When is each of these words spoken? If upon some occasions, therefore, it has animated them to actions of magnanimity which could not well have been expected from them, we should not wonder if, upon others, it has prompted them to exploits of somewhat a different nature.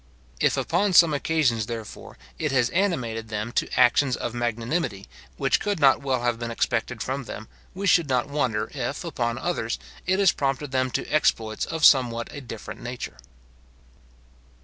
If 0.39 0.57
upon 0.57 0.93
some 0.93 1.13
occasions, 1.13 1.67
therefore, 1.67 2.17
it 2.39 2.51
has 2.51 2.71
animated 2.71 3.27
them 3.29 3.51
to 3.51 3.69
actions 3.79 4.17
of 4.17 4.33
magnanimity 4.33 5.05
which 5.37 5.59
could 5.59 5.79
not 5.79 6.01
well 6.01 6.23
have 6.23 6.39
been 6.39 6.49
expected 6.49 7.03
from 7.03 7.25
them, 7.25 7.47
we 7.75 7.85
should 7.85 8.09
not 8.09 8.27
wonder 8.27 8.71
if, 8.73 9.05
upon 9.05 9.37
others, 9.37 9.77
it 10.07 10.17
has 10.17 10.31
prompted 10.31 10.71
them 10.71 10.89
to 10.89 11.05
exploits 11.07 11.65
of 11.65 11.85
somewhat 11.85 12.33
a 12.33 12.41
different 12.41 12.81
nature. 12.81 13.17